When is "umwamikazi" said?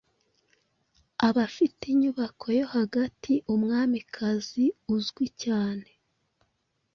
3.53-4.65